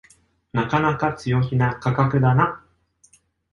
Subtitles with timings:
[0.51, 2.65] なかなか強気な価格だな